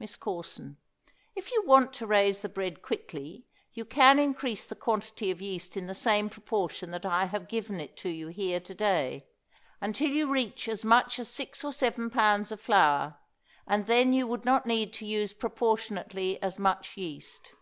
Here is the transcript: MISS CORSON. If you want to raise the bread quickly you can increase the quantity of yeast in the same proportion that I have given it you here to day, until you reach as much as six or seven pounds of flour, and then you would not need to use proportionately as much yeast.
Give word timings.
MISS 0.00 0.16
CORSON. 0.16 0.78
If 1.36 1.52
you 1.52 1.62
want 1.64 1.92
to 1.92 2.08
raise 2.08 2.42
the 2.42 2.48
bread 2.48 2.82
quickly 2.82 3.46
you 3.72 3.84
can 3.84 4.18
increase 4.18 4.66
the 4.66 4.74
quantity 4.74 5.30
of 5.30 5.40
yeast 5.40 5.76
in 5.76 5.86
the 5.86 5.94
same 5.94 6.28
proportion 6.28 6.90
that 6.90 7.06
I 7.06 7.26
have 7.26 7.46
given 7.46 7.78
it 7.80 8.04
you 8.04 8.26
here 8.26 8.58
to 8.58 8.74
day, 8.74 9.28
until 9.80 10.10
you 10.10 10.28
reach 10.28 10.68
as 10.68 10.84
much 10.84 11.20
as 11.20 11.28
six 11.28 11.62
or 11.62 11.72
seven 11.72 12.10
pounds 12.10 12.50
of 12.50 12.60
flour, 12.60 13.20
and 13.64 13.86
then 13.86 14.12
you 14.12 14.26
would 14.26 14.44
not 14.44 14.66
need 14.66 14.92
to 14.94 15.06
use 15.06 15.32
proportionately 15.32 16.42
as 16.42 16.58
much 16.58 16.96
yeast. 16.96 17.52